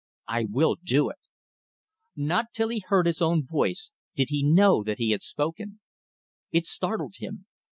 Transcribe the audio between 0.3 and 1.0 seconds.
will